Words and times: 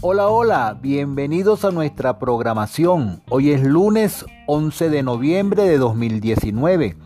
Hola, 0.00 0.28
hola, 0.28 0.78
bienvenidos 0.80 1.64
a 1.64 1.72
nuestra 1.72 2.20
programación. 2.20 3.20
Hoy 3.30 3.50
es 3.50 3.64
lunes 3.64 4.24
11 4.46 4.90
de 4.90 5.02
noviembre 5.02 5.64
de 5.64 5.76
2019. 5.76 6.96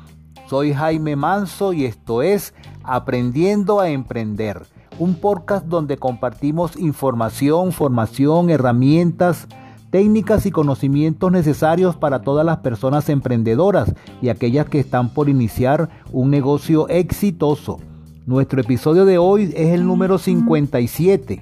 Soy 0.46 0.74
Jaime 0.74 1.16
Manso 1.16 1.72
y 1.72 1.86
esto 1.86 2.20
es 2.20 2.52
Aprendiendo 2.84 3.80
a 3.80 3.88
Emprender, 3.88 4.66
un 4.98 5.14
podcast 5.14 5.64
donde 5.64 5.96
compartimos 5.96 6.76
información, 6.76 7.72
formación, 7.72 8.50
herramientas, 8.50 9.48
técnicas 9.90 10.44
y 10.44 10.50
conocimientos 10.50 11.32
necesarios 11.32 11.96
para 11.96 12.20
todas 12.20 12.44
las 12.44 12.58
personas 12.58 13.08
emprendedoras 13.08 13.94
y 14.20 14.28
aquellas 14.28 14.68
que 14.68 14.80
están 14.80 15.14
por 15.14 15.30
iniciar 15.30 15.88
un 16.12 16.28
negocio 16.28 16.90
exitoso. 16.90 17.78
Nuestro 18.26 18.60
episodio 18.60 19.06
de 19.06 19.16
hoy 19.16 19.44
es 19.56 19.72
el 19.72 19.86
número 19.86 20.18
57 20.18 21.40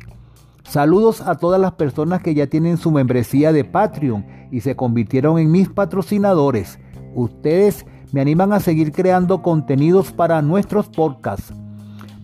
Saludos 0.70 1.20
a 1.20 1.34
todas 1.34 1.60
las 1.60 1.72
personas 1.72 2.22
que 2.22 2.32
ya 2.32 2.46
tienen 2.46 2.76
su 2.76 2.92
membresía 2.92 3.52
de 3.52 3.64
Patreon 3.64 4.24
y 4.52 4.60
se 4.60 4.76
convirtieron 4.76 5.36
en 5.40 5.50
mis 5.50 5.68
patrocinadores. 5.68 6.78
Ustedes 7.16 7.84
me 8.12 8.20
animan 8.20 8.52
a 8.52 8.60
seguir 8.60 8.92
creando 8.92 9.42
contenidos 9.42 10.12
para 10.12 10.40
nuestros 10.42 10.86
podcasts. 10.86 11.52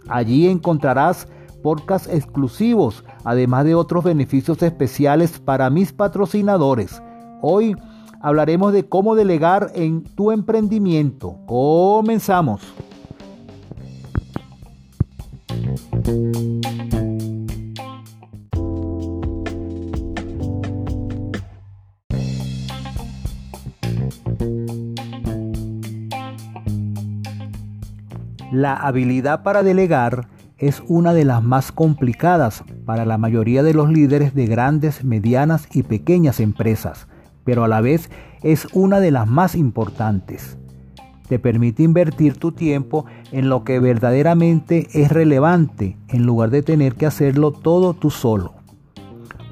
Allí 0.09 0.49
encontrarás 0.49 1.29
podcasts 1.63 2.13
exclusivos, 2.13 3.05
además 3.23 3.63
de 3.63 3.75
otros 3.75 4.03
beneficios 4.03 4.61
especiales 4.61 5.39
para 5.39 5.69
mis 5.69 5.93
patrocinadores. 5.93 7.01
Hoy 7.41 7.77
hablaremos 8.21 8.73
de 8.73 8.87
cómo 8.87 9.15
delegar 9.15 9.71
en 9.75 10.03
tu 10.03 10.31
emprendimiento. 10.31 11.37
Comenzamos. 11.47 12.61
La 28.51 28.75
habilidad 28.75 29.43
para 29.43 29.63
delegar 29.63 30.27
es 30.57 30.83
una 30.87 31.13
de 31.13 31.25
las 31.25 31.41
más 31.41 31.71
complicadas 31.71 32.63
para 32.85 33.05
la 33.05 33.17
mayoría 33.17 33.63
de 33.63 33.73
los 33.73 33.89
líderes 33.89 34.35
de 34.35 34.45
grandes, 34.45 35.03
medianas 35.03 35.67
y 35.73 35.83
pequeñas 35.83 36.39
empresas 36.39 37.07
pero 37.43 37.63
a 37.63 37.67
la 37.67 37.81
vez 37.81 38.09
es 38.43 38.67
una 38.73 38.99
de 38.99 39.11
las 39.11 39.27
más 39.27 39.55
importantes. 39.55 40.57
Te 41.27 41.39
permite 41.39 41.83
invertir 41.83 42.37
tu 42.37 42.51
tiempo 42.51 43.05
en 43.31 43.47
lo 43.47 43.63
que 43.63 43.79
verdaderamente 43.79 44.87
es 44.93 45.11
relevante 45.11 45.97
en 46.09 46.25
lugar 46.25 46.49
de 46.49 46.61
tener 46.61 46.95
que 46.95 47.05
hacerlo 47.05 47.51
todo 47.51 47.93
tú 47.93 48.09
solo. 48.09 48.53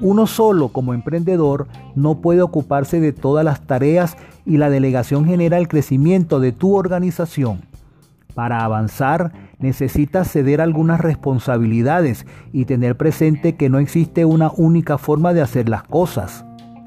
Uno 0.00 0.26
solo 0.26 0.68
como 0.68 0.94
emprendedor 0.94 1.68
no 1.94 2.20
puede 2.20 2.42
ocuparse 2.42 3.00
de 3.00 3.12
todas 3.12 3.44
las 3.44 3.66
tareas 3.66 4.16
y 4.46 4.56
la 4.56 4.70
delegación 4.70 5.26
genera 5.26 5.58
el 5.58 5.68
crecimiento 5.68 6.40
de 6.40 6.52
tu 6.52 6.74
organización. 6.74 7.62
Para 8.34 8.64
avanzar 8.64 9.32
necesitas 9.58 10.30
ceder 10.30 10.60
algunas 10.60 11.00
responsabilidades 11.00 12.26
y 12.52 12.64
tener 12.64 12.96
presente 12.96 13.56
que 13.56 13.68
no 13.68 13.78
existe 13.78 14.24
una 14.24 14.50
única 14.56 14.96
forma 14.98 15.34
de 15.34 15.42
hacer 15.42 15.68
las 15.68 15.82
cosas. 15.82 16.44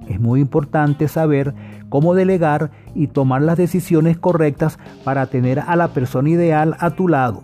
Es 0.08 0.20
muy 0.20 0.42
importante 0.42 1.08
saber 1.08 1.54
cómo 1.90 2.14
delegar 2.16 2.72
y 2.96 3.08
tomar 3.08 3.42
las 3.42 3.58
decisiones 3.58 4.18
correctas 4.18 4.78
para 5.04 5.28
tener 5.28 5.60
a 5.60 5.76
la 5.76 5.90
persona 5.90 6.30
ideal 6.30 6.76
a 6.80 6.92
tu 6.92 7.08
lado. 7.08 7.42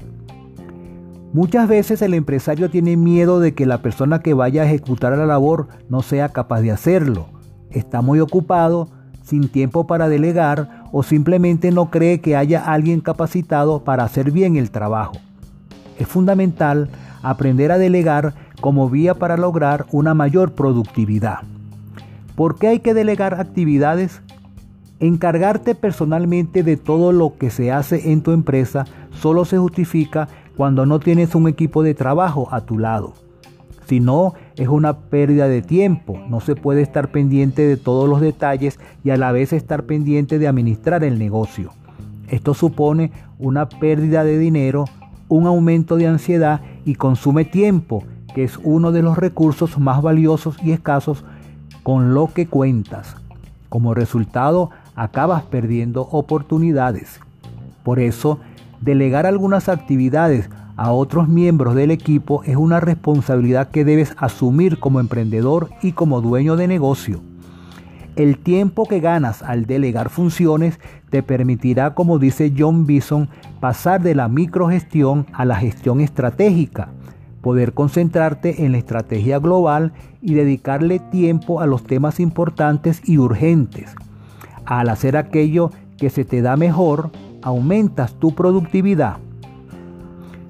Muchas 1.32 1.68
veces 1.68 2.02
el 2.02 2.16
empresario 2.16 2.72
tiene 2.72 2.98
miedo 2.98 3.40
de 3.40 3.54
que 3.54 3.68
la 3.68 3.84
persona 3.84 4.20
que 4.20 4.34
vaya 4.34 4.64
a 4.64 4.66
ejecutar 4.66 5.16
la 5.16 5.28
labor 5.28 5.68
no 5.88 6.02
sea 6.02 6.30
capaz 6.30 6.62
de 6.62 6.72
hacerlo. 6.72 7.28
Está 7.70 8.02
muy 8.02 8.20
ocupado, 8.20 8.90
sin 9.22 9.48
tiempo 9.48 9.86
para 9.86 10.10
delegar 10.10 10.86
o 10.92 11.04
simplemente 11.04 11.72
no 11.72 11.92
cree 11.92 12.20
que 12.20 12.36
haya 12.36 12.66
alguien 12.66 13.00
capacitado 13.00 13.84
para 13.84 14.04
hacer 14.04 14.32
bien 14.32 14.56
el 14.56 14.72
trabajo. 14.72 15.14
Es 16.00 16.08
fundamental 16.08 16.90
aprender 17.22 17.72
a 17.72 17.78
delegar 17.78 18.34
como 18.60 18.90
vía 18.90 19.14
para 19.14 19.38
lograr 19.38 19.86
una 19.92 20.16
mayor 20.16 20.54
productividad. 20.54 21.42
¿Por 22.40 22.56
qué 22.56 22.70
hay 22.70 22.80
que 22.80 22.94
delegar 22.94 23.34
actividades? 23.34 24.22
Encargarte 25.02 25.76
personalmente 25.76 26.64
de 26.64 26.78
todo 26.78 27.12
lo 27.12 27.38
que 27.38 27.50
se 27.50 27.70
hace 27.70 28.14
en 28.14 28.22
tu 28.22 28.32
empresa 28.32 28.86
solo 29.12 29.44
se 29.44 29.58
justifica 29.58 30.30
cuando 30.56 30.86
no 30.86 31.02
tienes 31.02 31.36
un 31.36 31.50
equipo 31.50 31.84
de 31.84 31.96
trabajo 31.96 32.48
a 32.54 32.62
tu 32.62 32.80
lado. 32.80 33.12
Si 33.88 34.00
no, 34.00 34.36
es 34.56 34.70
una 34.70 35.00
pérdida 35.00 35.50
de 35.50 35.62
tiempo. 35.62 36.18
No 36.30 36.40
se 36.40 36.56
puede 36.56 36.82
estar 36.82 37.12
pendiente 37.12 37.68
de 37.68 37.76
todos 37.76 38.08
los 38.08 38.22
detalles 38.22 38.80
y 39.04 39.10
a 39.10 39.18
la 39.18 39.34
vez 39.34 39.52
estar 39.52 39.84
pendiente 39.84 40.40
de 40.40 40.48
administrar 40.48 41.04
el 41.04 41.20
negocio. 41.20 41.72
Esto 42.30 42.54
supone 42.54 43.12
una 43.38 43.68
pérdida 43.68 44.24
de 44.24 44.38
dinero, 44.38 44.86
un 45.28 45.46
aumento 45.46 45.98
de 45.98 46.08
ansiedad 46.08 46.62
y 46.86 46.96
consume 46.96 47.44
tiempo, 47.44 48.06
que 48.34 48.46
es 48.46 48.58
uno 48.64 48.94
de 48.94 49.02
los 49.02 49.18
recursos 49.18 49.78
más 49.78 50.02
valiosos 50.02 50.56
y 50.64 50.72
escasos 50.72 51.26
con 51.90 52.14
lo 52.14 52.32
que 52.32 52.46
cuentas. 52.46 53.16
Como 53.68 53.96
resultado, 53.96 54.70
acabas 54.94 55.42
perdiendo 55.42 56.04
oportunidades. 56.12 57.20
Por 57.82 58.00
eso, 58.00 58.38
delegar 58.80 59.26
algunas 59.26 59.70
actividades 59.70 60.52
a 60.78 60.92
otros 60.92 61.28
miembros 61.28 61.74
del 61.74 61.90
equipo 61.90 62.44
es 62.44 62.58
una 62.58 62.80
responsabilidad 62.80 63.70
que 63.70 63.86
debes 63.86 64.14
asumir 64.20 64.78
como 64.78 65.00
emprendedor 65.00 65.72
y 65.82 65.94
como 65.94 66.22
dueño 66.22 66.58
de 66.58 66.68
negocio. 66.68 67.22
El 68.16 68.38
tiempo 68.38 68.86
que 68.86 69.00
ganas 69.00 69.42
al 69.42 69.66
delegar 69.66 70.10
funciones 70.10 70.80
te 71.10 71.24
permitirá, 71.24 71.96
como 71.96 72.20
dice 72.20 72.54
John 72.56 72.86
Bison, 72.86 73.30
pasar 73.60 74.04
de 74.04 74.14
la 74.14 74.28
microgestión 74.28 75.26
a 75.34 75.44
la 75.44 75.56
gestión 75.56 76.02
estratégica 76.02 76.90
poder 77.42 77.74
concentrarte 77.74 78.66
en 78.66 78.74
la 78.74 78.78
estrategia 78.78 79.40
global 79.40 79.94
y 80.22 80.34
dedicarle 80.34 81.00
tiempo 81.00 81.62
a 81.62 81.68
los 81.68 81.84
temas 81.84 82.20
importantes 82.20 83.02
y 83.08 83.18
urgentes. 83.18 83.96
Al 84.66 84.90
hacer 84.90 85.18
aquello 85.18 85.72
que 85.98 86.10
se 86.10 86.26
te 86.26 86.42
da 86.42 86.58
mejor, 86.58 87.12
aumentas 87.42 88.14
tu 88.14 88.36
productividad. 88.36 89.18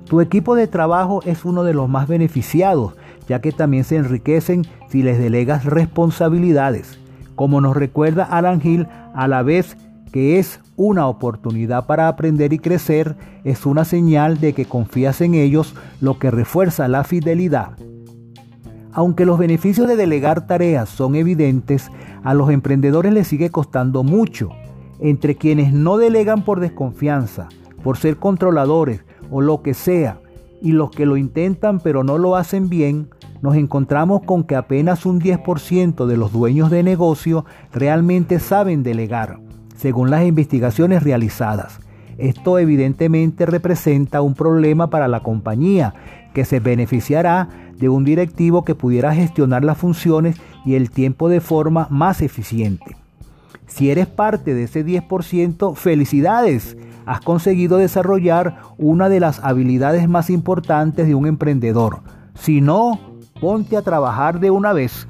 Tu 0.06 0.22
equipo 0.22 0.56
de 0.56 0.68
trabajo 0.68 1.22
es 1.26 1.46
uno 1.46 1.64
de 1.64 1.74
los 1.74 1.88
más 1.88 2.08
beneficiados, 2.08 2.96
ya 3.28 3.42
que 3.42 3.52
también 3.52 3.84
se 3.84 3.98
enriquecen 3.98 4.66
si 4.90 5.04
les 5.04 5.20
delegas 5.20 5.66
responsabilidades. 5.66 7.00
Como 7.36 7.62
nos 7.62 7.78
recuerda 7.78 8.24
Alan 8.24 8.60
Hill, 8.64 8.88
a 9.14 9.28
la 9.28 9.44
vez 9.44 9.78
que 10.12 10.40
es 10.40 10.60
una 10.76 11.08
oportunidad 11.08 11.86
para 11.86 12.08
aprender 12.08 12.54
y 12.54 12.60
crecer, 12.60 13.16
es 13.44 13.66
una 13.66 13.86
señal 13.86 14.40
de 14.40 14.54
que 14.54 14.66
confías 14.66 15.22
en 15.22 15.36
ellos, 15.36 15.76
lo 16.02 16.18
que 16.18 16.32
refuerza 16.32 16.88
la 16.88 17.04
fidelidad. 17.04 17.72
Aunque 18.92 19.26
los 19.26 19.38
beneficios 19.38 19.88
de 19.88 19.96
delegar 19.96 20.48
tareas 20.48 20.90
son 20.90 21.16
evidentes, 21.16 21.92
a 22.24 22.34
los 22.34 22.50
emprendedores 22.50 23.14
les 23.14 23.28
sigue 23.28 23.50
costando 23.50 24.04
mucho. 24.04 24.50
Entre 25.00 25.36
quienes 25.36 25.72
no 25.74 25.98
delegan 25.98 26.44
por 26.44 26.60
desconfianza, 26.60 27.48
por 27.84 27.98
ser 27.98 28.18
controladores 28.18 29.04
o 29.30 29.42
lo 29.42 29.62
que 29.62 29.74
sea, 29.74 30.20
y 30.62 30.74
los 30.74 30.92
que 30.92 31.06
lo 31.06 31.16
intentan 31.16 31.80
pero 31.80 32.04
no 32.04 32.18
lo 32.18 32.36
hacen 32.36 32.68
bien, 32.68 33.10
nos 33.42 33.56
encontramos 33.56 34.24
con 34.24 34.44
que 34.44 34.56
apenas 34.56 35.06
un 35.06 35.22
10% 35.22 36.06
de 36.06 36.18
los 36.18 36.34
dueños 36.34 36.70
de 36.70 36.84
negocio 36.84 37.46
realmente 37.72 38.40
saben 38.40 38.84
delegar 38.84 39.40
según 39.80 40.10
las 40.10 40.26
investigaciones 40.26 41.04
realizadas. 41.04 41.80
Esto 42.18 42.60
evidentemente 42.60 43.46
representa 43.46 44.22
un 44.22 44.34
problema 44.34 44.90
para 44.90 45.08
la 45.08 45.22
compañía, 45.22 45.94
que 46.34 46.44
se 46.44 46.60
beneficiará 46.60 47.48
de 47.78 47.88
un 47.88 48.04
directivo 48.04 48.66
que 48.66 48.76
pudiera 48.76 49.16
gestionar 49.16 49.64
las 49.64 49.78
funciones 49.78 50.36
y 50.66 50.76
el 50.76 50.92
tiempo 50.92 51.30
de 51.30 51.40
forma 51.40 51.88
más 51.90 52.22
eficiente. 52.22 52.98
Si 53.68 53.90
eres 53.90 54.08
parte 54.08 54.54
de 54.54 54.64
ese 54.64 54.86
10%, 54.86 55.76
felicidades. 55.76 56.76
Has 57.06 57.22
conseguido 57.22 57.78
desarrollar 57.78 58.58
una 58.78 59.08
de 59.08 59.22
las 59.22 59.40
habilidades 59.44 60.10
más 60.10 60.30
importantes 60.30 61.08
de 61.08 61.16
un 61.16 61.26
emprendedor. 61.26 62.02
Si 62.34 62.60
no, 62.60 63.00
ponte 63.40 63.78
a 63.78 63.82
trabajar 63.82 64.42
de 64.42 64.52
una 64.52 64.74
vez. 64.74 65.08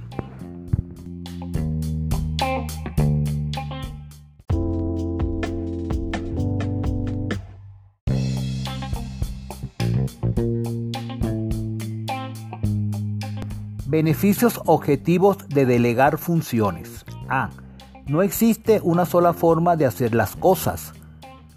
Beneficios 13.90 14.62
objetivos 14.68 15.50
de 15.50 15.66
delegar 15.66 16.20
funciones. 16.20 17.04
A. 17.28 17.50
No 18.06 18.22
existe 18.22 18.82
una 18.84 19.04
sola 19.04 19.34
forma 19.34 19.76
de 19.78 19.88
hacer 19.88 20.14
las 20.14 20.36
cosas. 20.36 20.94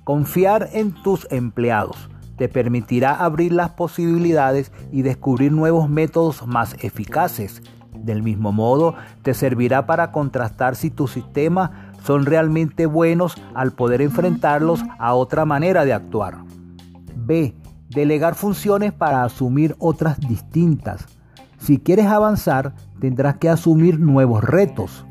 Confiar 0.05 0.71
en 0.73 0.95
tus 1.03 1.27
empleados 1.31 2.09
te 2.39 2.49
permitirá 2.49 3.15
abrir 3.15 3.53
las 3.53 3.73
posibilidades 3.73 4.73
y 4.91 5.03
descubrir 5.03 5.53
nuevos 5.53 5.91
métodos 5.91 6.47
más 6.47 6.75
eficaces. 6.83 7.61
Del 7.95 8.23
mismo 8.23 8.51
modo, 8.51 8.95
te 9.21 9.35
servirá 9.35 9.85
para 9.85 10.11
contrastar 10.11 10.75
si 10.75 10.89
tus 10.89 11.11
sistemas 11.11 11.71
son 12.03 12.25
realmente 12.25 12.87
buenos 12.87 13.37
al 13.53 13.73
poder 13.73 14.01
enfrentarlos 14.01 14.83
a 14.99 15.13
otra 15.13 15.45
manera 15.45 15.85
de 15.85 15.93
actuar. 15.93 16.39
B. 17.15 17.55
Delegar 17.91 18.37
funciones 18.37 18.95
para 18.95 19.23
asumir 19.23 19.77
otras 19.79 20.19
distintas. 20.19 21.07
Si 21.63 21.79
quieres 21.79 22.07
avanzar, 22.07 22.75
tendrás 22.99 23.37
que 23.37 23.49
asumir 23.49 24.01
nuevos 24.01 24.43
retos. 24.43 25.07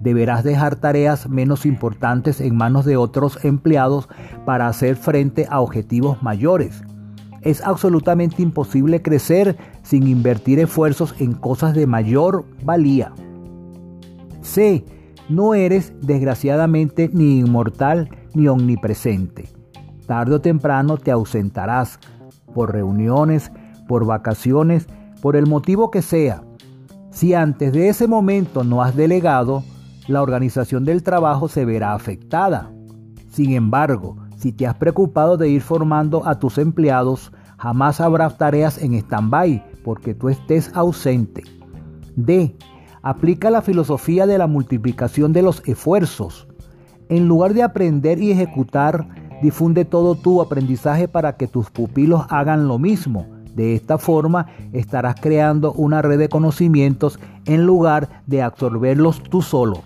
Deberás 0.00 0.44
dejar 0.44 0.76
tareas 0.76 1.28
menos 1.28 1.66
importantes 1.66 2.40
en 2.40 2.56
manos 2.56 2.86
de 2.86 2.96
otros 2.96 3.44
empleados 3.44 4.08
para 4.46 4.66
hacer 4.66 4.96
frente 4.96 5.46
a 5.50 5.60
objetivos 5.60 6.22
mayores. 6.22 6.82
Es 7.42 7.62
absolutamente 7.62 8.40
imposible 8.40 9.02
crecer 9.02 9.58
sin 9.82 10.08
invertir 10.08 10.58
esfuerzos 10.58 11.14
en 11.18 11.34
cosas 11.34 11.74
de 11.74 11.86
mayor 11.86 12.46
valía. 12.64 13.12
C. 14.40 14.86
No 15.28 15.52
eres 15.52 15.92
desgraciadamente 16.00 17.10
ni 17.12 17.40
inmortal 17.40 18.08
ni 18.32 18.48
omnipresente. 18.48 19.50
Tarde 20.06 20.36
o 20.36 20.40
temprano 20.40 20.96
te 20.96 21.10
ausentarás 21.10 21.98
por 22.54 22.72
reuniones, 22.72 23.52
por 23.86 24.06
vacaciones, 24.06 24.86
por 25.20 25.36
el 25.36 25.46
motivo 25.46 25.90
que 25.90 26.02
sea. 26.02 26.42
Si 27.10 27.34
antes 27.34 27.72
de 27.72 27.88
ese 27.88 28.06
momento 28.06 28.64
no 28.64 28.82
has 28.82 28.94
delegado, 28.96 29.64
la 30.06 30.22
organización 30.22 30.84
del 30.84 31.02
trabajo 31.02 31.48
se 31.48 31.64
verá 31.64 31.94
afectada. 31.94 32.70
Sin 33.30 33.52
embargo, 33.52 34.16
si 34.36 34.52
te 34.52 34.66
has 34.66 34.74
preocupado 34.74 35.36
de 35.36 35.48
ir 35.48 35.60
formando 35.60 36.26
a 36.26 36.38
tus 36.38 36.58
empleados, 36.58 37.32
jamás 37.58 38.00
habrá 38.00 38.30
tareas 38.30 38.82
en 38.82 38.94
stand-by 38.94 39.62
porque 39.84 40.14
tú 40.14 40.28
estés 40.28 40.70
ausente. 40.74 41.42
D. 42.16 42.56
Aplica 43.02 43.50
la 43.50 43.62
filosofía 43.62 44.26
de 44.26 44.38
la 44.38 44.46
multiplicación 44.46 45.32
de 45.32 45.42
los 45.42 45.62
esfuerzos. 45.66 46.48
En 47.08 47.28
lugar 47.28 47.54
de 47.54 47.62
aprender 47.62 48.20
y 48.20 48.30
ejecutar, 48.30 49.08
difunde 49.42 49.84
todo 49.84 50.14
tu 50.14 50.40
aprendizaje 50.40 51.08
para 51.08 51.36
que 51.36 51.46
tus 51.46 51.70
pupilos 51.70 52.24
hagan 52.28 52.68
lo 52.68 52.78
mismo. 52.78 53.26
De 53.54 53.74
esta 53.74 53.98
forma 53.98 54.46
estarás 54.72 55.16
creando 55.20 55.72
una 55.72 56.02
red 56.02 56.18
de 56.18 56.28
conocimientos 56.28 57.18
en 57.46 57.66
lugar 57.66 58.22
de 58.26 58.42
absorberlos 58.42 59.22
tú 59.22 59.42
solo. 59.42 59.82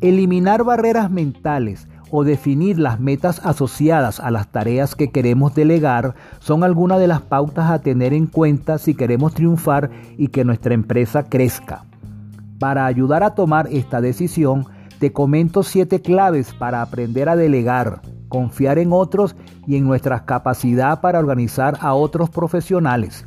Eliminar 0.00 0.64
barreras 0.64 1.10
mentales 1.10 1.88
o 2.10 2.24
definir 2.24 2.78
las 2.78 3.00
metas 3.00 3.40
asociadas 3.44 4.20
a 4.20 4.30
las 4.30 4.48
tareas 4.48 4.94
que 4.94 5.10
queremos 5.10 5.54
delegar 5.54 6.14
son 6.38 6.64
algunas 6.64 7.00
de 7.00 7.08
las 7.08 7.22
pautas 7.22 7.70
a 7.70 7.80
tener 7.80 8.12
en 8.12 8.26
cuenta 8.26 8.78
si 8.78 8.94
queremos 8.94 9.34
triunfar 9.34 9.90
y 10.16 10.28
que 10.28 10.44
nuestra 10.44 10.74
empresa 10.74 11.24
crezca. 11.24 11.84
Para 12.58 12.86
ayudar 12.86 13.22
a 13.22 13.34
tomar 13.34 13.68
esta 13.70 14.00
decisión, 14.00 14.66
te 14.98 15.12
comento 15.12 15.62
siete 15.62 16.00
claves 16.00 16.54
para 16.54 16.80
aprender 16.80 17.28
a 17.28 17.36
delegar, 17.36 18.00
confiar 18.28 18.78
en 18.78 18.92
otros 18.92 19.36
y 19.66 19.76
en 19.76 19.84
nuestra 19.84 20.24
capacidad 20.24 21.00
para 21.00 21.18
organizar 21.18 21.78
a 21.80 21.94
otros 21.94 22.30
profesionales. 22.30 23.26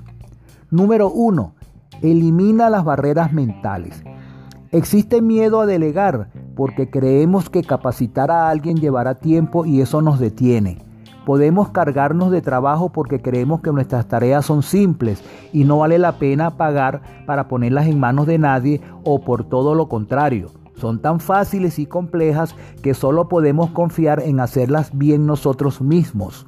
Número 0.72 1.10
1. 1.10 1.54
Elimina 2.02 2.70
las 2.70 2.84
barreras 2.84 3.34
mentales. 3.34 4.04
Existe 4.72 5.22
miedo 5.22 5.62
a 5.62 5.66
delegar 5.66 6.30
porque 6.56 6.90
creemos 6.90 7.50
que 7.50 7.64
capacitar 7.64 8.30
a 8.30 8.50
alguien 8.50 8.78
llevará 8.78 9.16
tiempo 9.16 9.66
y 9.66 9.82
eso 9.82 10.02
nos 10.02 10.20
detiene. 10.20 10.78
Podemos 11.26 11.70
cargarnos 11.70 12.32
de 12.32 12.42
trabajo 12.42 12.90
porque 12.90 13.22
creemos 13.22 13.62
que 13.62 13.72
nuestras 13.72 14.08
tareas 14.08 14.46
son 14.46 14.64
simples 14.64 15.24
y 15.54 15.64
no 15.64 15.80
vale 15.80 15.98
la 15.98 16.14
pena 16.14 16.58
pagar 16.58 17.02
para 17.26 17.48
ponerlas 17.48 17.88
en 17.88 18.00
manos 18.00 18.28
de 18.28 18.38
nadie 18.38 18.82
o 19.04 19.22
por 19.22 19.44
todo 19.44 19.76
lo 19.76 19.90
contrario. 19.90 20.52
Son 20.80 21.00
tan 21.00 21.20
fáciles 21.20 21.78
y 21.78 21.86
complejas 21.86 22.56
que 22.82 22.94
solo 22.94 23.28
podemos 23.28 23.72
confiar 23.72 24.22
en 24.22 24.40
hacerlas 24.40 24.98
bien 24.98 25.26
nosotros 25.26 25.82
mismos. 25.82 26.46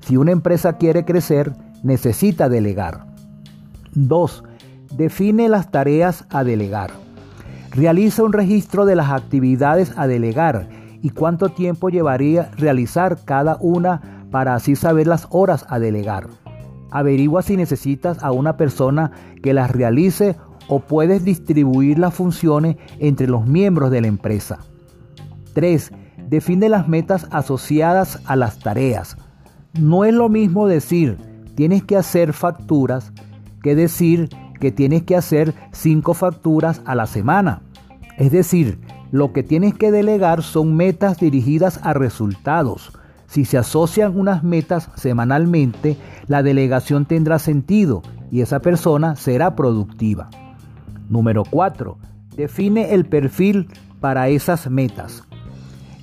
Si 0.00 0.16
una 0.16 0.32
empresa 0.32 0.78
quiere 0.78 1.04
crecer, 1.04 1.52
necesita 1.82 2.48
delegar. 2.48 3.06
2. 3.92 4.44
Define 4.96 5.48
las 5.48 5.70
tareas 5.70 6.24
a 6.30 6.42
delegar. 6.42 6.90
Realiza 7.72 8.22
un 8.22 8.32
registro 8.32 8.86
de 8.86 8.96
las 8.96 9.10
actividades 9.10 9.92
a 9.96 10.06
delegar 10.06 10.68
y 11.02 11.10
cuánto 11.10 11.50
tiempo 11.50 11.90
llevaría 11.90 12.50
realizar 12.56 13.18
cada 13.24 13.58
una 13.60 14.24
para 14.30 14.54
así 14.54 14.74
saber 14.74 15.06
las 15.06 15.26
horas 15.30 15.66
a 15.68 15.78
delegar. 15.78 16.28
Averigua 16.90 17.42
si 17.42 17.56
necesitas 17.56 18.22
a 18.22 18.32
una 18.32 18.56
persona 18.56 19.10
que 19.42 19.52
las 19.52 19.70
realice 19.70 20.36
o 20.68 20.80
puedes 20.80 21.24
distribuir 21.24 21.98
las 21.98 22.14
funciones 22.14 22.76
entre 22.98 23.26
los 23.26 23.46
miembros 23.46 23.90
de 23.90 24.00
la 24.00 24.06
empresa. 24.08 24.58
3. 25.54 25.92
Define 26.28 26.68
las 26.68 26.88
metas 26.88 27.26
asociadas 27.30 28.20
a 28.24 28.36
las 28.36 28.58
tareas. 28.58 29.16
No 29.78 30.04
es 30.04 30.12
lo 30.12 30.28
mismo 30.28 30.66
decir 30.66 31.16
tienes 31.56 31.82
que 31.82 31.96
hacer 31.96 32.32
facturas 32.32 33.12
que 33.62 33.74
decir 33.74 34.28
que 34.60 34.70
tienes 34.70 35.02
que 35.02 35.16
hacer 35.16 35.54
5 35.72 36.14
facturas 36.14 36.82
a 36.84 36.94
la 36.94 37.06
semana. 37.06 37.62
Es 38.16 38.30
decir, 38.30 38.78
lo 39.10 39.32
que 39.32 39.42
tienes 39.42 39.74
que 39.74 39.90
delegar 39.90 40.42
son 40.42 40.76
metas 40.76 41.18
dirigidas 41.18 41.80
a 41.82 41.94
resultados. 41.94 42.92
Si 43.26 43.44
se 43.44 43.58
asocian 43.58 44.18
unas 44.18 44.44
metas 44.44 44.90
semanalmente, 44.94 45.96
la 46.28 46.42
delegación 46.42 47.06
tendrá 47.06 47.38
sentido 47.38 48.02
y 48.30 48.40
esa 48.40 48.60
persona 48.60 49.16
será 49.16 49.56
productiva. 49.56 50.30
Número 51.08 51.44
4. 51.48 51.96
Define 52.36 52.94
el 52.94 53.06
perfil 53.06 53.68
para 54.00 54.28
esas 54.28 54.70
metas. 54.70 55.24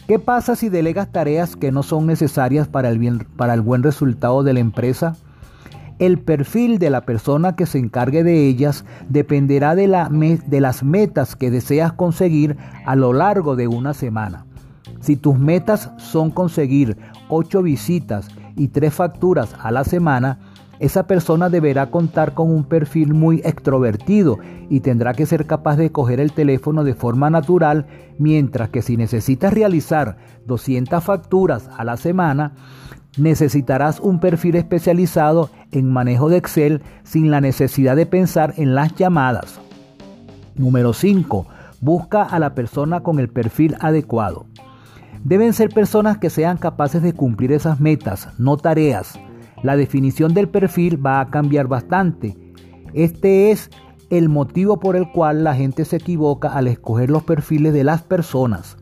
¿Qué 0.07 0.19
pasa 0.19 0.55
si 0.55 0.67
delegas 0.67 1.11
tareas 1.11 1.55
que 1.55 1.71
no 1.71 1.81
son 1.81 2.07
necesarias 2.07 2.67
para 2.67 2.89
el, 2.89 2.99
bien, 2.99 3.25
para 3.37 3.53
el 3.53 3.61
buen 3.61 3.83
resultado 3.83 4.43
de 4.43 4.53
la 4.53 4.59
empresa? 4.59 5.15
El 5.99 6.19
perfil 6.19 6.79
de 6.79 6.89
la 6.89 7.01
persona 7.01 7.55
que 7.55 7.65
se 7.65 7.77
encargue 7.77 8.23
de 8.23 8.47
ellas 8.47 8.83
dependerá 9.07 9.75
de, 9.75 9.87
de 10.45 10.61
las 10.61 10.83
metas 10.83 11.35
que 11.35 11.51
deseas 11.51 11.93
conseguir 11.93 12.57
a 12.85 12.95
lo 12.95 13.13
largo 13.13 13.55
de 13.55 13.67
una 13.67 13.93
semana. 13.93 14.45
Si 14.99 15.15
tus 15.15 15.37
metas 15.37 15.91
son 15.97 16.31
conseguir 16.31 16.97
8 17.29 17.61
visitas 17.61 18.27
y 18.55 18.69
3 18.69 18.93
facturas 18.93 19.55
a 19.59 19.71
la 19.71 19.83
semana, 19.83 20.39
esa 20.79 21.07
persona 21.07 21.49
deberá 21.49 21.91
contar 21.91 22.33
con 22.33 22.49
un 22.49 22.63
perfil 22.65 23.13
muy 23.13 23.41
extrovertido 23.45 24.39
y 24.69 24.79
tendrá 24.79 25.13
que 25.13 25.25
ser 25.25 25.45
capaz 25.45 25.77
de 25.77 25.91
coger 25.91 26.19
el 26.19 26.33
teléfono 26.33 26.83
de 26.83 26.95
forma 26.95 27.29
natural, 27.29 27.85
mientras 28.17 28.69
que 28.69 28.81
si 28.81 28.97
necesitas 28.97 29.53
realizar 29.53 30.17
200 30.45 31.03
facturas 31.03 31.69
a 31.77 31.83
la 31.83 31.97
semana, 31.97 32.53
necesitarás 33.17 33.99
un 33.99 34.19
perfil 34.19 34.55
especializado 34.55 35.49
en 35.71 35.91
manejo 35.91 36.29
de 36.29 36.37
Excel 36.37 36.81
sin 37.03 37.29
la 37.29 37.41
necesidad 37.41 37.95
de 37.95 38.05
pensar 38.05 38.53
en 38.57 38.75
las 38.75 38.95
llamadas. 38.95 39.59
Número 40.55 40.93
5. 40.93 41.47
Busca 41.81 42.23
a 42.23 42.39
la 42.39 42.55
persona 42.55 43.01
con 43.01 43.19
el 43.19 43.29
perfil 43.29 43.75
adecuado. 43.79 44.45
Deben 45.23 45.53
ser 45.53 45.69
personas 45.69 46.17
que 46.17 46.29
sean 46.29 46.57
capaces 46.57 47.01
de 47.01 47.13
cumplir 47.13 47.51
esas 47.51 47.79
metas, 47.79 48.29
no 48.37 48.57
tareas. 48.57 49.19
La 49.63 49.75
definición 49.75 50.33
del 50.33 50.49
perfil 50.49 51.03
va 51.03 51.19
a 51.19 51.27
cambiar 51.27 51.67
bastante. 51.67 52.37
Este 52.93 53.51
es 53.51 53.71
el 54.09 54.29
motivo 54.29 54.79
por 54.79 54.95
el 54.95 55.11
cual 55.11 55.43
la 55.43 55.55
gente 55.55 55.85
se 55.85 55.95
equivoca 55.95 56.49
al 56.49 56.67
escoger 56.67 57.09
los 57.09 57.23
perfiles 57.23 57.73
de 57.73 57.83
las 57.83 58.03
personas. 58.03 58.77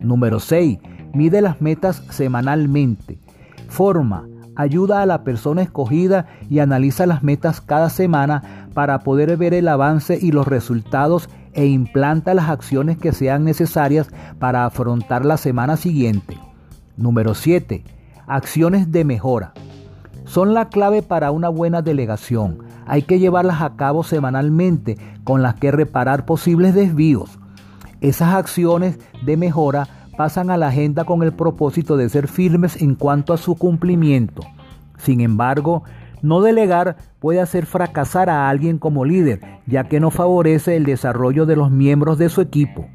Número 0.00 0.40
6. 0.40 0.78
Mide 1.14 1.40
las 1.40 1.62
metas 1.62 2.02
semanalmente 2.10 3.18
forma, 3.74 4.28
ayuda 4.56 5.02
a 5.02 5.06
la 5.06 5.24
persona 5.24 5.62
escogida 5.62 6.26
y 6.48 6.60
analiza 6.60 7.06
las 7.06 7.22
metas 7.22 7.60
cada 7.60 7.90
semana 7.90 8.68
para 8.72 9.00
poder 9.00 9.36
ver 9.36 9.52
el 9.52 9.68
avance 9.68 10.18
y 10.20 10.32
los 10.32 10.46
resultados 10.46 11.28
e 11.52 11.66
implanta 11.66 12.34
las 12.34 12.48
acciones 12.48 12.96
que 12.96 13.12
sean 13.12 13.44
necesarias 13.44 14.08
para 14.38 14.64
afrontar 14.64 15.24
la 15.24 15.36
semana 15.36 15.76
siguiente. 15.76 16.38
Número 16.96 17.34
7. 17.34 17.84
Acciones 18.26 18.90
de 18.90 19.04
mejora. 19.04 19.52
Son 20.24 20.54
la 20.54 20.68
clave 20.68 21.02
para 21.02 21.30
una 21.30 21.48
buena 21.48 21.82
delegación. 21.82 22.58
Hay 22.86 23.02
que 23.02 23.18
llevarlas 23.18 23.62
a 23.62 23.76
cabo 23.76 24.02
semanalmente 24.02 24.96
con 25.22 25.42
las 25.42 25.54
que 25.54 25.70
reparar 25.70 26.24
posibles 26.26 26.74
desvíos. 26.74 27.38
Esas 28.00 28.34
acciones 28.34 28.98
de 29.24 29.36
mejora 29.36 29.88
pasan 30.16 30.50
a 30.50 30.56
la 30.56 30.68
agenda 30.68 31.04
con 31.04 31.22
el 31.22 31.32
propósito 31.32 31.96
de 31.96 32.08
ser 32.08 32.28
firmes 32.28 32.80
en 32.80 32.94
cuanto 32.94 33.32
a 33.32 33.38
su 33.38 33.56
cumplimiento. 33.56 34.42
Sin 34.98 35.20
embargo, 35.20 35.82
no 36.22 36.40
delegar 36.40 36.96
puede 37.18 37.40
hacer 37.40 37.66
fracasar 37.66 38.30
a 38.30 38.48
alguien 38.48 38.78
como 38.78 39.04
líder, 39.04 39.40
ya 39.66 39.84
que 39.84 40.00
no 40.00 40.10
favorece 40.10 40.76
el 40.76 40.84
desarrollo 40.84 41.46
de 41.46 41.56
los 41.56 41.70
miembros 41.70 42.16
de 42.18 42.30
su 42.30 42.40
equipo. 42.40 42.86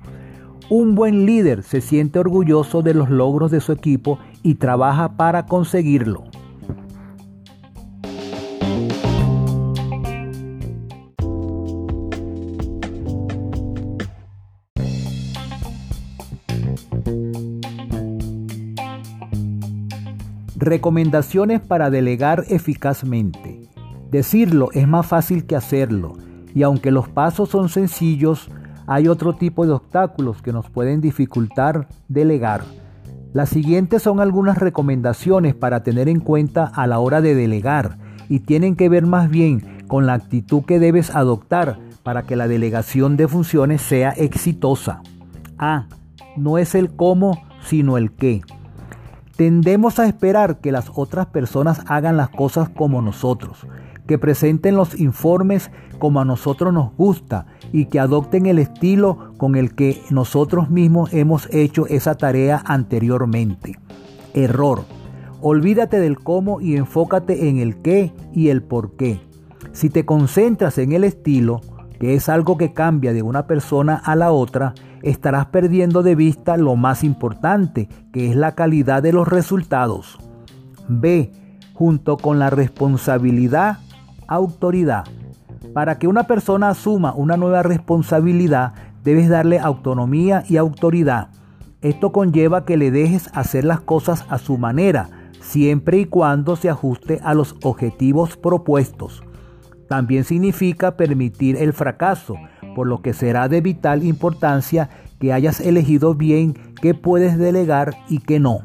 Un 0.69 0.95
buen 0.95 1.25
líder 1.25 1.63
se 1.63 1.81
siente 1.81 2.19
orgulloso 2.19 2.81
de 2.81 2.93
los 2.93 3.09
logros 3.09 3.51
de 3.51 3.59
su 3.59 3.71
equipo 3.71 4.19
y 4.43 4.55
trabaja 4.55 5.17
para 5.17 5.45
conseguirlo. 5.45 6.23
Recomendaciones 20.69 21.61
para 21.61 21.89
delegar 21.89 22.43
eficazmente. 22.47 23.67
Decirlo 24.11 24.69
es 24.73 24.87
más 24.87 25.07
fácil 25.07 25.47
que 25.47 25.55
hacerlo, 25.55 26.13
y 26.53 26.61
aunque 26.61 26.91
los 26.91 27.09
pasos 27.09 27.49
son 27.49 27.69
sencillos, 27.69 28.51
hay 28.85 29.07
otro 29.07 29.33
tipo 29.33 29.65
de 29.65 29.71
obstáculos 29.71 30.43
que 30.43 30.53
nos 30.53 30.69
pueden 30.69 31.01
dificultar 31.01 31.87
delegar. 32.07 32.61
Las 33.33 33.49
siguientes 33.49 34.03
son 34.03 34.19
algunas 34.19 34.59
recomendaciones 34.59 35.55
para 35.55 35.81
tener 35.81 36.07
en 36.07 36.19
cuenta 36.19 36.65
a 36.65 36.85
la 36.85 36.99
hora 36.99 37.19
de 37.19 37.33
delegar 37.33 37.97
y 38.29 38.41
tienen 38.41 38.75
que 38.75 38.89
ver 38.89 39.07
más 39.07 39.27
bien 39.27 39.87
con 39.87 40.05
la 40.05 40.13
actitud 40.13 40.65
que 40.65 40.77
debes 40.77 41.15
adoptar 41.15 41.79
para 42.03 42.27
que 42.27 42.35
la 42.35 42.47
delegación 42.47 43.17
de 43.17 43.27
funciones 43.27 43.81
sea 43.81 44.11
exitosa. 44.11 45.01
A. 45.57 45.87
No 46.37 46.59
es 46.59 46.75
el 46.75 46.95
cómo, 46.95 47.41
sino 47.63 47.97
el 47.97 48.11
qué. 48.11 48.43
Tendemos 49.39 49.99
a 49.99 50.05
esperar 50.05 50.59
que 50.59 50.73
las 50.73 50.91
otras 50.93 51.27
personas 51.27 51.79
hagan 51.87 52.17
las 52.17 52.27
cosas 52.27 52.67
como 52.67 53.01
nosotros, 53.01 53.65
que 54.05 54.17
presenten 54.17 54.75
los 54.75 54.99
informes 54.99 55.71
como 55.97 56.19
a 56.19 56.25
nosotros 56.25 56.73
nos 56.73 56.93
gusta 56.97 57.45
y 57.71 57.85
que 57.85 58.01
adopten 58.01 58.47
el 58.47 58.59
estilo 58.59 59.31
con 59.37 59.55
el 59.55 59.75
que 59.75 60.03
nosotros 60.09 60.69
mismos 60.69 61.13
hemos 61.13 61.47
hecho 61.53 61.87
esa 61.87 62.15
tarea 62.15 62.61
anteriormente. 62.65 63.79
Error. 64.33 64.83
Olvídate 65.39 66.01
del 66.01 66.19
cómo 66.19 66.59
y 66.59 66.75
enfócate 66.75 67.47
en 67.47 67.59
el 67.59 67.77
qué 67.77 68.11
y 68.33 68.49
el 68.49 68.61
por 68.61 68.97
qué. 68.97 69.21
Si 69.71 69.89
te 69.89 70.03
concentras 70.03 70.77
en 70.79 70.91
el 70.91 71.05
estilo, 71.05 71.61
que 71.97 72.13
es 72.13 72.27
algo 72.27 72.57
que 72.57 72.73
cambia 72.73 73.13
de 73.13 73.21
una 73.21 73.47
persona 73.47 74.01
a 74.03 74.17
la 74.17 74.33
otra, 74.33 74.73
estarás 75.03 75.47
perdiendo 75.47 76.03
de 76.03 76.15
vista 76.15 76.57
lo 76.57 76.75
más 76.75 77.03
importante, 77.03 77.89
que 78.11 78.29
es 78.29 78.35
la 78.35 78.53
calidad 78.53 79.03
de 79.03 79.13
los 79.13 79.27
resultados. 79.27 80.17
B. 80.87 81.31
Junto 81.73 82.17
con 82.17 82.39
la 82.39 82.49
responsabilidad 82.49 83.79
autoridad. 84.29 85.05
Para 85.73 85.99
que 85.99 86.07
una 86.07 86.23
persona 86.23 86.69
asuma 86.69 87.13
una 87.13 87.35
nueva 87.35 87.63
responsabilidad, 87.63 88.73
debes 89.03 89.27
darle 89.27 89.59
autonomía 89.59 90.43
y 90.47 90.57
autoridad. 90.57 91.29
Esto 91.81 92.11
conlleva 92.11 92.65
que 92.65 92.77
le 92.77 92.91
dejes 92.91 93.29
hacer 93.33 93.65
las 93.65 93.81
cosas 93.81 94.25
a 94.29 94.37
su 94.37 94.57
manera, 94.57 95.09
siempre 95.41 95.99
y 95.99 96.05
cuando 96.05 96.55
se 96.55 96.69
ajuste 96.69 97.19
a 97.23 97.33
los 97.33 97.55
objetivos 97.63 98.37
propuestos. 98.37 99.23
También 99.87 100.23
significa 100.23 100.95
permitir 100.95 101.55
el 101.55 101.73
fracaso, 101.73 102.35
por 102.75 102.87
lo 102.87 103.01
que 103.01 103.13
será 103.13 103.47
de 103.49 103.61
vital 103.61 104.03
importancia 104.03 104.89
que 105.19 105.33
hayas 105.33 105.59
elegido 105.59 106.15
bien 106.15 106.57
qué 106.81 106.93
puedes 106.93 107.37
delegar 107.37 107.95
y 108.09 108.19
qué 108.19 108.39
no. 108.39 108.61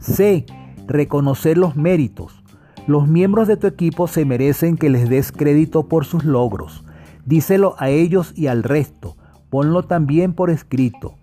C. 0.00 0.46
Reconocer 0.86 1.58
los 1.58 1.76
méritos. 1.76 2.42
Los 2.86 3.08
miembros 3.08 3.48
de 3.48 3.56
tu 3.56 3.66
equipo 3.66 4.06
se 4.06 4.24
merecen 4.24 4.76
que 4.76 4.88
les 4.88 5.08
des 5.08 5.32
crédito 5.32 5.88
por 5.88 6.04
sus 6.06 6.24
logros. 6.24 6.84
Díselo 7.26 7.74
a 7.78 7.90
ellos 7.90 8.32
y 8.34 8.46
al 8.46 8.62
resto. 8.62 9.16
Ponlo 9.50 9.82
también 9.82 10.32
por 10.32 10.48
escrito. 10.48 11.14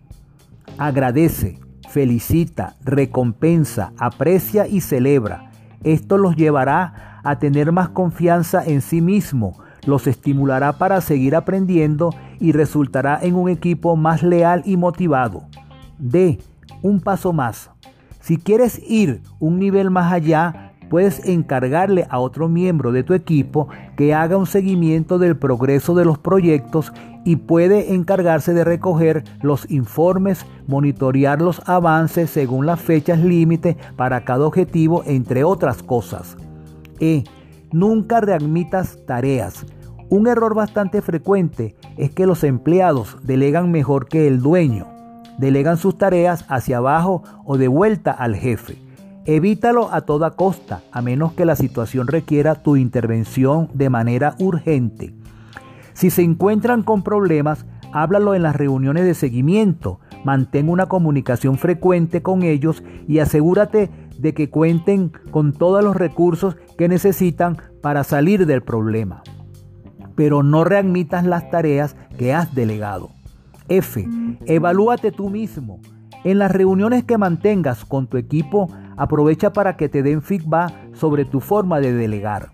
Agradece, 0.77 1.59
felicita, 1.89 2.75
recompensa, 2.83 3.93
aprecia 3.97 4.67
y 4.67 4.81
celebra. 4.81 5.51
Esto 5.83 6.17
los 6.17 6.35
llevará 6.35 7.21
a 7.23 7.39
tener 7.39 7.71
más 7.71 7.89
confianza 7.89 8.63
en 8.63 8.81
sí 8.81 9.01
mismo, 9.01 9.57
los 9.85 10.07
estimulará 10.07 10.73
para 10.73 11.01
seguir 11.01 11.35
aprendiendo 11.35 12.11
y 12.39 12.51
resultará 12.51 13.19
en 13.21 13.35
un 13.35 13.49
equipo 13.49 13.95
más 13.95 14.23
leal 14.23 14.61
y 14.65 14.77
motivado. 14.77 15.43
D. 15.97 16.39
Un 16.81 16.99
paso 16.99 17.33
más. 17.33 17.69
Si 18.19 18.37
quieres 18.37 18.81
ir 18.87 19.21
un 19.39 19.59
nivel 19.59 19.91
más 19.91 20.11
allá, 20.11 20.73
puedes 20.89 21.25
encargarle 21.25 22.07
a 22.09 22.19
otro 22.19 22.47
miembro 22.47 22.91
de 22.91 23.03
tu 23.03 23.13
equipo 23.13 23.67
que 23.95 24.13
haga 24.13 24.37
un 24.37 24.45
seguimiento 24.45 25.19
del 25.19 25.37
progreso 25.37 25.95
de 25.95 26.05
los 26.05 26.17
proyectos 26.17 26.91
y 27.23 27.37
puede 27.37 27.93
encargarse 27.93 28.53
de 28.53 28.63
recoger 28.63 29.23
los 29.41 29.69
informes, 29.71 30.45
monitorear 30.67 31.41
los 31.41 31.67
avances 31.67 32.29
según 32.29 32.65
las 32.65 32.79
fechas 32.79 33.19
límite 33.19 33.77
para 33.95 34.23
cada 34.23 34.45
objetivo, 34.45 35.03
entre 35.05 35.43
otras 35.43 35.81
cosas. 35.81 36.37
E. 36.99 37.23
Nunca 37.71 38.21
readmitas 38.21 38.99
tareas. 39.05 39.65
Un 40.09 40.27
error 40.27 40.53
bastante 40.53 41.01
frecuente 41.01 41.75
es 41.97 42.11
que 42.11 42.27
los 42.27 42.43
empleados 42.43 43.17
delegan 43.23 43.71
mejor 43.71 44.07
que 44.07 44.27
el 44.27 44.41
dueño. 44.41 44.85
Delegan 45.39 45.77
sus 45.77 45.97
tareas 45.97 46.45
hacia 46.47 46.77
abajo 46.77 47.23
o 47.43 47.57
de 47.57 47.67
vuelta 47.67 48.11
al 48.11 48.35
jefe. 48.35 48.77
Evítalo 49.25 49.91
a 49.91 50.01
toda 50.01 50.31
costa, 50.31 50.83
a 50.91 51.01
menos 51.01 51.33
que 51.33 51.45
la 51.45 51.55
situación 51.55 52.05
requiera 52.05 52.55
tu 52.55 52.75
intervención 52.75 53.69
de 53.73 53.89
manera 53.89 54.35
urgente. 54.39 55.15
Si 55.93 56.11
se 56.11 56.21
encuentran 56.21 56.83
con 56.83 57.01
problemas, 57.01 57.65
háblalo 57.91 58.35
en 58.35 58.43
las 58.43 58.55
reuniones 58.55 59.05
de 59.05 59.15
seguimiento. 59.15 59.99
Mantén 60.23 60.69
una 60.69 60.85
comunicación 60.85 61.57
frecuente 61.57 62.21
con 62.21 62.43
ellos 62.43 62.83
y 63.07 63.19
asegúrate 63.19 63.89
de 64.19 64.33
que 64.35 64.51
cuenten 64.51 65.11
con 65.31 65.53
todos 65.53 65.83
los 65.83 65.95
recursos 65.95 66.55
que 66.77 66.87
necesitan 66.87 67.57
para 67.81 68.03
salir 68.03 68.45
del 68.45 68.61
problema. 68.61 69.23
Pero 70.15 70.43
no 70.43 70.63
readmitas 70.63 71.25
las 71.25 71.49
tareas 71.49 71.95
que 72.17 72.33
has 72.33 72.55
delegado. 72.55 73.11
F. 73.67 74.07
Evalúate 74.45 75.11
tú 75.11 75.29
mismo. 75.29 75.79
En 76.23 76.39
las 76.39 76.51
reuniones 76.51 77.03
que 77.03 77.17
mantengas 77.17 77.85
con 77.85 78.07
tu 78.07 78.17
equipo, 78.17 78.69
aprovecha 78.97 79.53
para 79.53 79.77
que 79.77 79.89
te 79.89 80.03
den 80.03 80.21
feedback 80.21 80.95
sobre 80.95 81.25
tu 81.25 81.39
forma 81.39 81.79
de 81.79 81.93
delegar. 81.93 82.51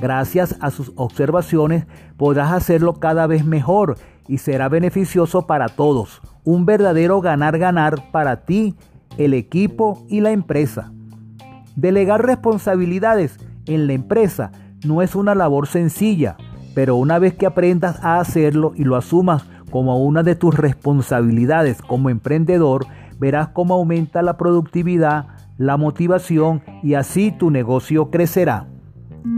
Gracias 0.00 0.56
a 0.60 0.70
sus 0.70 0.92
observaciones 0.96 1.86
podrás 2.16 2.52
hacerlo 2.52 2.94
cada 2.94 3.26
vez 3.26 3.44
mejor 3.44 3.96
y 4.26 4.38
será 4.38 4.68
beneficioso 4.68 5.46
para 5.46 5.68
todos. 5.68 6.20
Un 6.44 6.66
verdadero 6.66 7.20
ganar-ganar 7.20 8.10
para 8.10 8.44
ti, 8.44 8.74
el 9.16 9.34
equipo 9.34 10.04
y 10.08 10.20
la 10.20 10.32
empresa. 10.32 10.92
Delegar 11.76 12.24
responsabilidades 12.24 13.38
en 13.66 13.86
la 13.86 13.92
empresa 13.92 14.52
no 14.84 15.00
es 15.00 15.14
una 15.14 15.34
labor 15.34 15.66
sencilla, 15.66 16.36
pero 16.74 16.96
una 16.96 17.18
vez 17.18 17.34
que 17.34 17.46
aprendas 17.46 18.02
a 18.02 18.18
hacerlo 18.18 18.72
y 18.76 18.84
lo 18.84 18.96
asumas 18.96 19.44
como 19.70 20.04
una 20.04 20.22
de 20.22 20.34
tus 20.34 20.54
responsabilidades 20.54 21.82
como 21.82 22.10
emprendedor, 22.10 22.86
verás 23.18 23.48
cómo 23.48 23.74
aumenta 23.74 24.22
la 24.22 24.36
productividad, 24.36 25.26
la 25.56 25.76
motivación 25.76 26.62
y 26.82 26.94
así 26.94 27.32
tu 27.32 27.50
negocio 27.50 28.10
crecerá. 28.10 28.68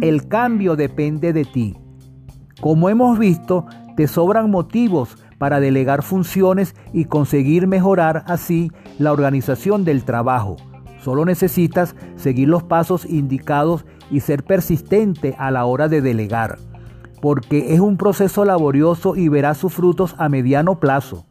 El 0.00 0.28
cambio 0.28 0.76
depende 0.76 1.33
de 1.33 1.45
ti. 1.45 1.78
Como 2.61 2.88
hemos 2.88 3.19
visto, 3.19 3.66
te 3.97 4.09
sobran 4.09 4.50
motivos 4.50 5.16
para 5.38 5.61
delegar 5.61 6.02
funciones 6.02 6.75
y 6.93 7.05
conseguir 7.05 7.66
mejorar 7.66 8.25
así 8.26 8.71
la 8.99 9.12
organización 9.12 9.85
del 9.85 10.05
trabajo. 10.05 10.57
Solo 11.00 11.25
necesitas 11.25 11.95
seguir 12.16 12.49
los 12.49 12.62
pasos 12.62 13.05
indicados 13.05 13.85
y 14.11 14.21
ser 14.21 14.45
persistente 14.45 15.35
a 15.38 15.50
la 15.50 15.64
hora 15.66 15.88
de 15.88 16.00
delegar, 16.00 16.59
porque 17.20 17.75
es 17.75 17.80
un 17.80 17.96
proceso 17.96 18.44
laborioso 18.44 19.16
y 19.16 19.28
verás 19.28 19.58
sus 19.58 19.73
frutos 19.73 20.14
a 20.18 20.28
mediano 20.28 20.78
plazo. 20.80 21.26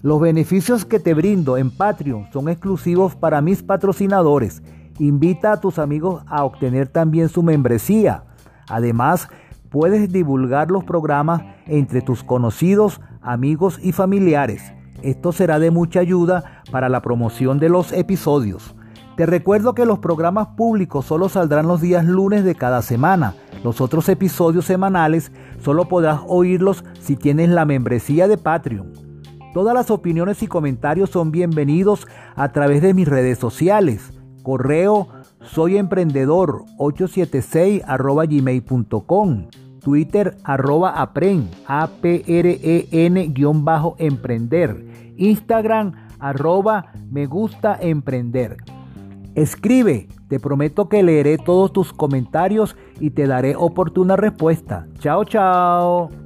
Los 0.02 0.20
beneficios 0.20 0.84
que 0.84 1.00
te 1.00 1.14
brindo 1.14 1.56
en 1.56 1.70
Patreon 1.70 2.26
son 2.32 2.48
exclusivos 2.48 3.16
para 3.16 3.40
mis 3.40 3.62
patrocinadores 3.62 4.62
Invita 4.98 5.52
a 5.52 5.60
tus 5.60 5.78
amigos 5.78 6.22
a 6.28 6.44
obtener 6.44 6.88
también 6.88 7.28
su 7.28 7.42
membresía. 7.42 8.24
Además, 8.68 9.28
puedes 9.68 10.12
divulgar 10.12 10.70
los 10.70 10.84
programas 10.84 11.42
entre 11.66 12.00
tus 12.00 12.22
conocidos, 12.22 13.00
amigos 13.24 13.80
y 13.82 13.92
familiares. 13.92 14.72
Esto 15.02 15.32
será 15.32 15.58
de 15.58 15.70
mucha 15.70 16.00
ayuda 16.00 16.62
para 16.70 16.88
la 16.88 17.02
promoción 17.02 17.58
de 17.58 17.68
los 17.68 17.92
episodios. 17.92 18.74
Te 19.16 19.26
recuerdo 19.26 19.74
que 19.74 19.86
los 19.86 19.98
programas 20.00 20.48
públicos 20.56 21.04
solo 21.04 21.28
saldrán 21.28 21.68
los 21.68 21.80
días 21.80 22.04
lunes 22.04 22.44
de 22.44 22.54
cada 22.54 22.82
semana. 22.82 23.34
Los 23.62 23.80
otros 23.80 24.08
episodios 24.08 24.64
semanales 24.64 25.30
solo 25.62 25.88
podrás 25.88 26.20
oírlos 26.26 26.84
si 27.00 27.16
tienes 27.16 27.48
la 27.48 27.64
membresía 27.64 28.28
de 28.28 28.38
Patreon. 28.38 28.92
Todas 29.52 29.72
las 29.72 29.90
opiniones 29.90 30.42
y 30.42 30.48
comentarios 30.48 31.10
son 31.10 31.30
bienvenidos 31.30 32.08
a 32.34 32.50
través 32.50 32.82
de 32.82 32.92
mis 32.92 33.06
redes 33.06 33.38
sociales. 33.38 34.12
Correo 34.42 35.08
soy 35.40 35.76
emprendedor 35.76 36.64
876 36.78 37.82
gmail.com. 37.86 39.46
Twitter 39.84 40.36
arroba 40.42 41.00
apren, 41.00 41.48
a 41.66 41.86
p 41.86 42.24
r 42.26 42.58
e 42.62 42.88
n 42.90 43.28
guion 43.28 43.64
bajo 43.64 43.94
emprender. 43.98 44.84
Instagram 45.16 45.92
arroba 46.18 46.92
me 47.10 47.26
gusta 47.26 47.78
emprender. 47.80 48.56
Escribe, 49.34 50.08
te 50.28 50.40
prometo 50.40 50.88
que 50.88 51.02
leeré 51.02 51.38
todos 51.38 51.72
tus 51.72 51.92
comentarios 51.92 52.76
y 53.00 53.10
te 53.10 53.26
daré 53.26 53.56
oportuna 53.56 54.16
respuesta. 54.16 54.86
Chao, 54.98 55.24
chao. 55.24 56.23